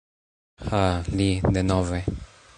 Ha, 0.69 0.81
li... 1.19 1.29
denove?! 1.59 2.03